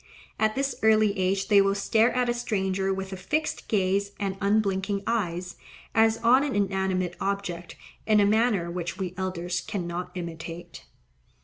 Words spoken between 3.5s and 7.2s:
gaze and un blinking eyes, as on an inanimate